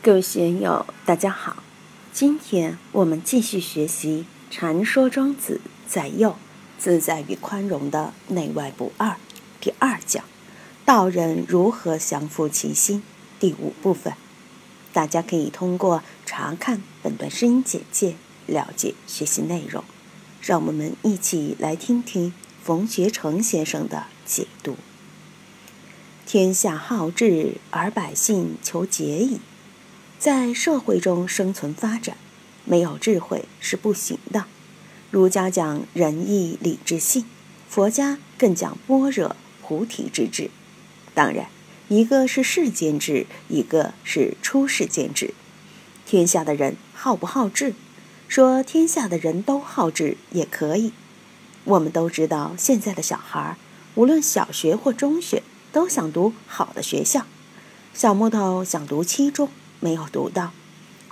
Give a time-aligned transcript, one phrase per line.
[0.00, 1.60] 各位学友，大家好！
[2.12, 6.36] 今天我们继续学习《禅说庄子在右
[6.78, 9.08] 自在与宽容的内外不二》
[9.60, 10.24] 第二讲
[10.86, 13.02] “道人如何降服其心”
[13.40, 14.14] 第五部分。
[14.92, 18.14] 大家可以通过查看本段声音简介
[18.46, 19.82] 了解学习内容。
[20.40, 24.76] 让我们一起来听听冯学成先生的解读
[26.24, 29.40] ：“天下好治而百姓求节矣。”
[30.18, 32.16] 在社会中生存发展，
[32.64, 34.46] 没有智慧是不行的。
[35.12, 37.24] 儒家讲仁义礼智信，
[37.68, 40.50] 佛家更讲般若菩提之智。
[41.14, 41.46] 当然，
[41.86, 45.34] 一个是世间智，一个是出世间智。
[46.04, 47.74] 天下的人好不好治？
[48.26, 50.92] 说天下的人都好治也可以。
[51.62, 53.56] 我们都知道，现在的小孩，
[53.94, 57.24] 无论小学或中学，都想读好的学校。
[57.94, 59.48] 小木头想读七中。
[59.80, 60.52] 没有读到，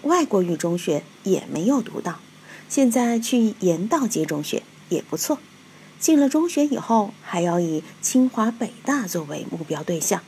[0.03, 2.21] 外国语中学也没有读到，
[2.69, 5.39] 现在去盐道街中学也不错。
[5.99, 10.23] 进了中学以后，还要以清华北大作为目标对象，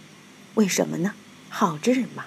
[0.54, 1.12] 为什么呢？
[1.48, 2.24] 好之人嘛。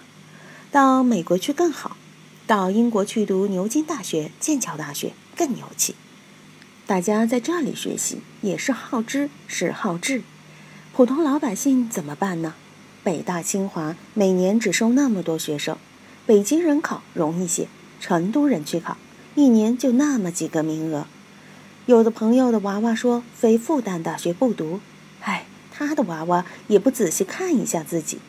[0.71, 1.97] 到美国去更好，
[2.45, 5.95] 到英国去读牛津大学、剑桥大学更牛气。
[6.85, 10.21] 大家在这里学习也是好知，是好智。
[10.93, 12.53] 普通老百姓怎么办呢？
[13.03, 15.77] 北大、清华每年只收那么多学生。
[16.25, 17.67] 北京人考容易些，
[17.99, 18.95] 成都人去考，
[19.33, 21.07] 一年就那么几个名额。
[21.87, 24.79] 有的朋友的娃娃说非复旦大学不读，
[25.21, 28.19] 唉，他的娃娃也不仔细看一下自己。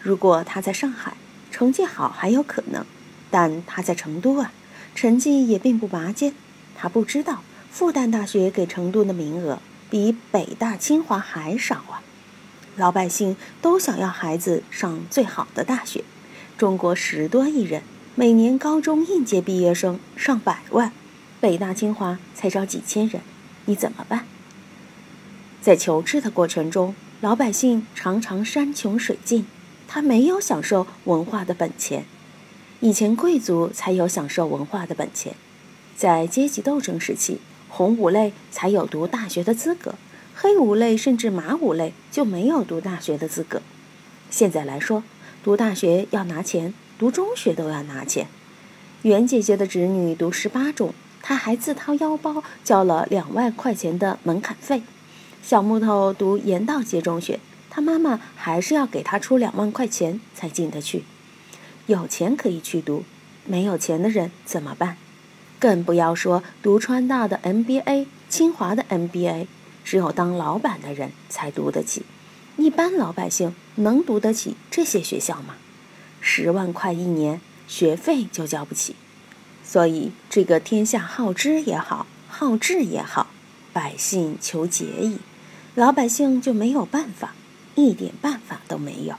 [0.00, 1.16] 如果他在上海，
[1.52, 2.84] 成绩好还有可能，
[3.30, 4.52] 但他在成都啊，
[4.94, 6.34] 成绩也并不拔尖。
[6.74, 12.02] 他不知道复旦大学给成都的名额比北大清华还少啊。
[12.76, 16.04] 老百姓都想要孩子上最好的大学。
[16.58, 17.82] 中国十多亿人，
[18.14, 20.90] 每年高中应届毕业生上百万，
[21.38, 23.20] 北大清华才招几千人，
[23.66, 24.24] 你怎么办？
[25.60, 29.46] 在求知的过程中，老百姓常常山穷水尽，
[29.86, 32.06] 他没有享受文化的本钱。
[32.80, 35.34] 以前贵族才有享受文化的本钱，
[35.94, 37.38] 在阶级斗争时期，
[37.68, 39.96] 红五类才有读大学的资格，
[40.34, 43.60] 黑五类甚至马五类就没有读大学的资格。
[44.30, 45.02] 现在来说。
[45.46, 48.26] 读大学要拿钱，读中学都要拿钱。
[49.02, 50.92] 袁姐姐的侄女读十八中，
[51.22, 54.82] 她还自掏腰包交了两万块钱的门槛费。
[55.44, 57.38] 小木头读盐道街中学，
[57.70, 61.04] 他妈妈还是要给他出两万块钱才进得去。
[61.86, 63.04] 有钱可以去读，
[63.44, 64.96] 没有钱的人怎么办？
[65.60, 69.46] 更不要说读川大的 MBA、清华的 MBA，
[69.84, 72.02] 只有当老板的人才读得起。
[72.56, 75.56] 一般老百姓能读得起这些学校吗？
[76.20, 78.96] 十万块一年学费就交不起，
[79.62, 83.28] 所以这个天下好知也好，好治也好，
[83.72, 85.18] 百姓求节矣，
[85.74, 87.34] 老百姓就没有办法，
[87.74, 89.16] 一点办法都没有。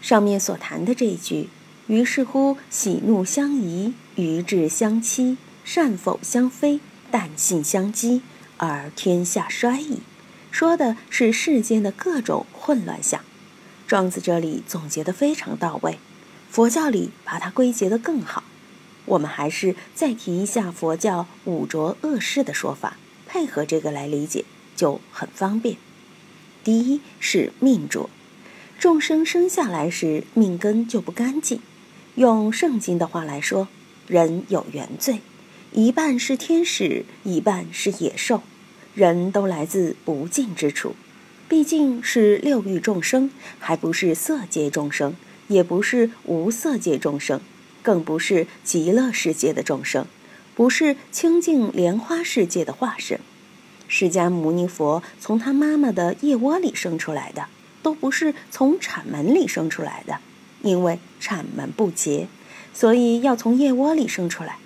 [0.00, 1.48] 上面所谈的这一句，
[1.88, 6.80] 于是乎喜怒相宜，愚智相欺，善否相非，
[7.12, 8.22] 旦夕相激，
[8.56, 9.98] 而天下衰矣。
[10.50, 13.22] 说的是世间的各种混乱相，
[13.86, 15.98] 庄子这里总结的非常到位，
[16.50, 18.44] 佛教里把它归结的更好。
[19.06, 22.96] 我们还是再提一下佛教五浊恶世的说法，
[23.26, 24.44] 配合这个来理解
[24.76, 25.76] 就很方便。
[26.62, 28.10] 第一是命浊，
[28.78, 31.60] 众生生下来时命根就不干净。
[32.16, 33.68] 用圣经的话来说，
[34.06, 35.20] 人有原罪，
[35.72, 38.42] 一半是天使，一半是野兽。
[38.94, 40.96] 人都来自不净之处，
[41.48, 45.14] 毕竟是六欲众生，还不是色界众生，
[45.48, 47.40] 也不是无色界众生，
[47.82, 50.06] 更不是极乐世界的众生，
[50.54, 53.20] 不是清净莲花世界的化身。
[53.86, 57.46] 释迦牟尼佛从他妈妈的腋窝里生出来的，
[57.82, 60.18] 都不是从产门里生出来的，
[60.62, 62.28] 因为产门不洁，
[62.72, 64.58] 所以要从腋窝里生出来。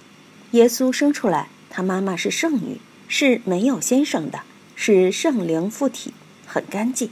[0.50, 2.78] 耶稣生出来，他妈妈是圣女。
[3.08, 4.40] 是没有先生的，
[4.74, 6.12] 是圣灵附体，
[6.46, 7.10] 很干净。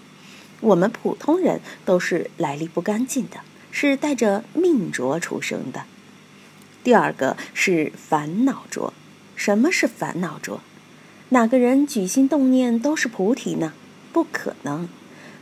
[0.61, 3.41] 我们普通人都是来历不干净的，
[3.71, 5.85] 是带着命浊出生的。
[6.85, 8.93] 第二个是烦恼浊。
[9.35, 10.61] 什么是烦恼浊？
[11.31, 13.73] 哪个人举心动念都是菩提呢？
[14.13, 14.89] 不可能，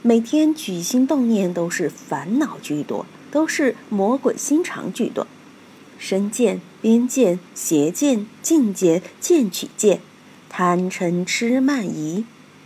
[0.00, 5.26] 每天举心动念都是烦恼居多，都是魔鬼心肠居多。
[5.98, 10.00] 身见、边见、邪见、境界、见取见。
[10.52, 12.24] 贪嗔痴慢疑，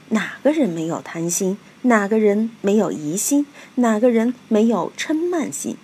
[0.09, 1.59] 哪个人没有贪心？
[1.83, 3.45] 哪个人没有疑心？
[3.75, 5.77] 哪个人没有嗔慢心？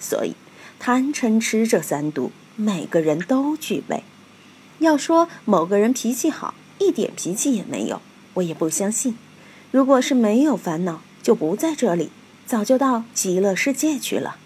[0.00, 0.34] 所以，
[0.80, 4.02] 贪嗔痴这三毒，每个人都具备。
[4.80, 8.02] 要说某个人脾气好，一点脾气也没有，
[8.34, 9.16] 我也不相信。
[9.70, 12.10] 如果是没有烦恼，就不在这里，
[12.44, 14.36] 早就到极乐世界去了。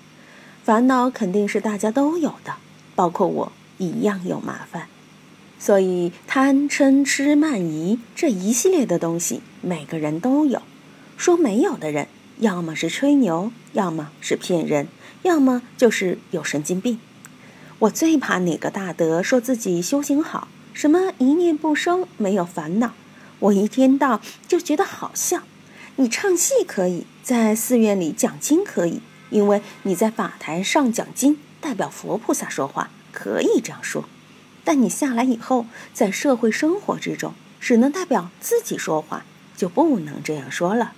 [0.62, 2.56] 烦恼肯定是大家都有的，
[2.94, 4.88] 包括我一样有麻烦。
[5.58, 10.62] 所以贪嗔痴慢疑这一系列的东西，每个人都有。
[11.16, 12.06] 说没有的人，
[12.38, 14.86] 要么是吹牛，要么是骗人，
[15.22, 17.00] 要么就是有神经病。
[17.80, 22.92] 我最怕哪个大德说自己修行好，什么一念不生，没有烦恼。
[23.40, 25.42] 我一听到就觉得好笑。
[25.96, 29.00] 你唱戏可以，在寺院里讲经可以，
[29.30, 34.04] 因为你在法台上讲经，代表佛菩萨说话，可以这样说。
[34.68, 39.24] 但你下来以后，在社会生活之中，只能代表自己说话，
[39.56, 40.92] 就不能这样说了。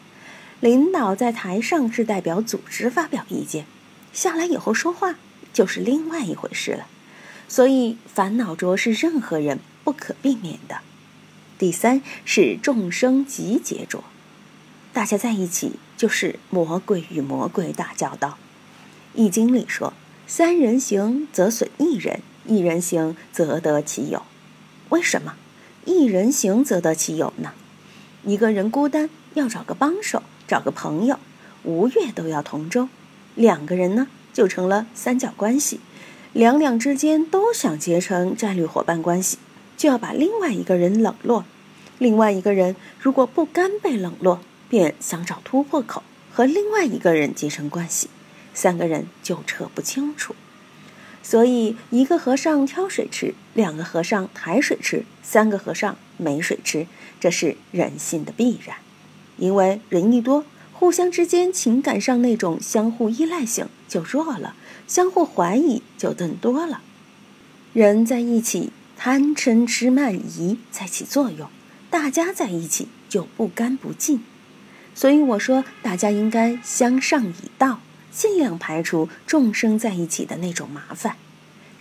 [0.58, 3.67] 领导在台上是代表组织发表意见，
[4.12, 5.14] 下来以后说话
[5.52, 6.88] 就是另外一回事了。
[7.46, 10.78] 所以烦恼着是任何人不可避免的。
[11.56, 14.02] 第三是众生集结着，
[14.93, 18.37] 大家在一起就是魔鬼与魔鬼打交道。
[19.14, 19.93] 易经里说
[20.26, 22.20] ：“三人行则损一人。”
[22.50, 24.25] 一人行则得其友，
[24.88, 25.37] 为什么？
[25.85, 27.52] 一人行则得其友呢？
[28.25, 31.20] 一个人孤单要找个帮手，找个朋友，
[31.62, 32.88] 吴越都要同舟。
[33.37, 35.79] 两个人呢，就成了三角关系。
[36.32, 39.38] 两两之间都想结成战略伙伴关系，
[39.76, 41.44] 就要把另外一个人冷落。
[41.99, 48.11] 另外一个人如果不甘被冷落，便想找突破口和另外一个人结成关系，
[48.53, 50.35] 三个人就扯不清楚。
[51.22, 56.87] 所以，一个和尚挑水吃，两个和尚抬水吃，三个和尚没水吃，
[57.20, 58.76] 这是人性的必然。
[59.37, 64.55] 因为人一多，互相之间情感上那种相互依赖性就弱了，
[64.87, 66.81] 相互怀疑就更多了。
[67.72, 71.49] 人在一起，贪嗔痴慢疑在起作用，
[71.90, 74.22] 大家在一起就不干不净。
[74.94, 77.81] 所以我说，大家应该相上以道。
[78.12, 81.17] 尽量排除众生在一起的那种麻烦。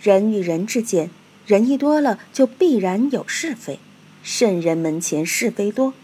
[0.00, 1.10] 人与人之间，
[1.46, 3.78] 人一多了就必然有是非。
[4.22, 5.94] 圣人门前是非多，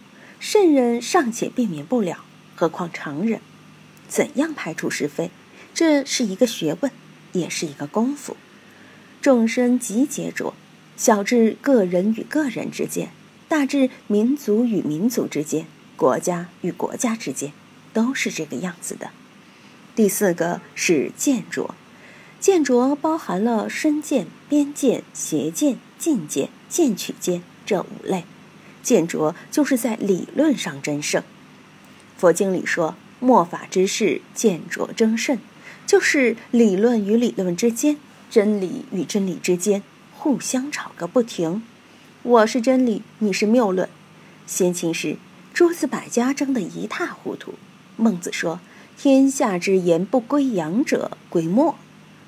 [0.40, 2.25] 圣人尚且避免不了，
[2.55, 3.40] 何况常人？
[4.08, 5.31] 怎样排除是非？
[5.75, 6.90] 这是一个学问，
[7.32, 8.37] 也是一个功夫。
[9.20, 10.55] 众生集结着，
[10.96, 13.11] 小至个人与个人之间，
[13.49, 17.52] 大至民族与民族之间，国家与国家之间，
[17.93, 19.11] 都是这个样子的。
[19.96, 21.75] 第四个是见着，
[22.38, 28.25] 见着包含了身见、边见、邪见、近见、见取见这五类。
[28.82, 31.22] 见着就是在理论上争胜。
[32.19, 35.38] 佛经里说：“末法之事，见着争胜，
[35.87, 37.96] 就是理论与理论之间，
[38.31, 39.82] 真理与真理之间
[40.12, 41.62] 互相吵个不停。
[42.22, 43.88] 我是真理，你是谬论。
[44.46, 45.16] 先秦时，
[45.54, 47.54] 诸子百家争得一塌糊涂。
[47.96, 48.60] 孟子说。
[48.98, 51.76] 天下之言不归阳者，归末。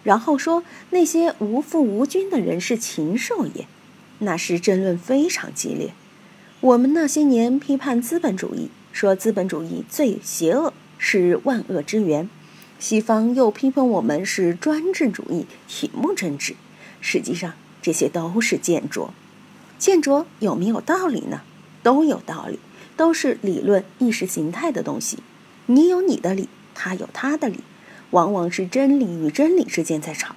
[0.05, 3.67] 然后说那些无父无君的人是禽兽也，
[4.20, 5.93] 那时争论非常激烈。
[6.61, 12.29] 我们那些年批判资本主义，说资本主义最邪恶，是万恶之源。
[12.79, 16.55] 西方又批判我们是专制主义，铁木真治。
[17.01, 19.13] 实际上这些都是见着，
[19.79, 21.43] 见着有没有道理呢？
[21.82, 22.58] 都有道理，
[22.96, 25.19] 都是理论意识形态的东西。
[25.67, 26.48] 你有你的理。
[26.81, 27.58] 他有他的理，
[28.11, 30.37] 往往是真理与真理之间在吵。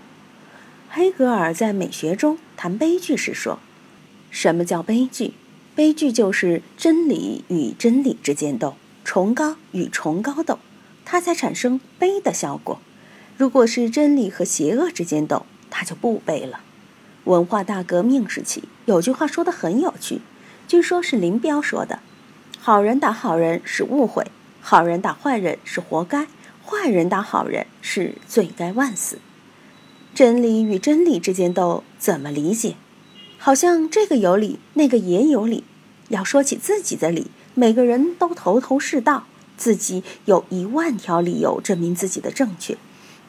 [0.90, 3.60] 黑格尔在美学中谈悲剧时说
[4.32, 5.36] ：“什么叫悲剧？
[5.76, 10.58] 悲剧就是真理与真理之间斗，崇高与崇高斗，
[11.06, 12.80] 它才产生悲的效果。
[13.38, 16.62] 如果是真理和邪恶之间斗，它就不悲了。”
[17.26, 20.22] 文化大革命时期有句话说的很有趣，
[20.68, 22.00] 据说是林彪说的
[22.60, 24.26] ：“好人打好人是误会。”
[24.62, 26.28] 好人打坏人是活该，
[26.64, 29.18] 坏人打好人是罪该万死。
[30.14, 32.76] 真理与真理之间斗，怎么理解？
[33.38, 35.64] 好像这个有理，那个也有理。
[36.10, 39.26] 要说起自己的理，每个人都头头是道，
[39.58, 42.76] 自己有一万条理由证明自己的正确；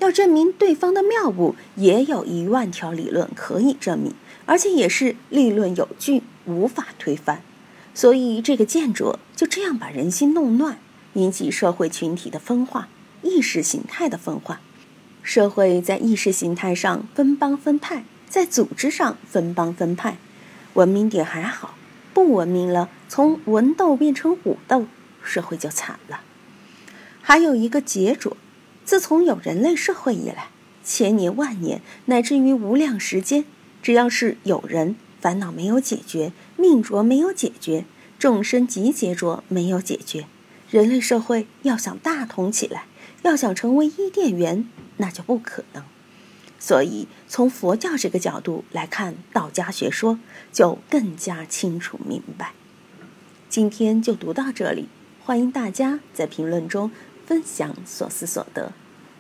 [0.01, 4.13] 要证明对方的谬误，也有一万条理论可以证明，
[4.45, 7.41] 而且也是立论有据，无法推翻。
[7.95, 10.79] 所以这个见着就这样把人心弄乱。
[11.15, 12.89] 引起社会群体的分化，
[13.23, 14.61] 意识形态的分化。
[15.23, 20.17] 社会在意识形态上分帮分派，在组织上分帮分派。
[20.75, 21.75] 文明点还好，
[22.13, 24.87] 不文明了，从文斗变成武斗，
[25.23, 26.23] 社会就惨了。
[27.21, 28.37] 还有一个结着，
[28.85, 30.49] 自从有人类社会以来，
[30.83, 33.45] 千年万年，乃至于无量时间，
[33.81, 37.85] 只要是有人烦恼没有解决，命浊没有解决，
[38.19, 40.27] 众生集结浊没有解决，
[40.73, 42.87] 人类社会要想大同起来，
[43.25, 45.85] 要想成为伊甸园，那就不可能。
[46.59, 50.19] 所以，从佛教这个角度来看道家学说，
[50.51, 52.55] 就更加清楚明白。
[53.51, 54.89] 今天就读到这里，
[55.21, 56.91] 欢迎大家在评论中
[57.27, 58.73] 分享所思所得。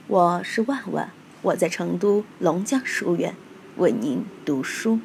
[0.07, 1.13] 我是万万。
[1.43, 3.35] 我在成都龙江书院
[3.77, 5.01] 为您读书。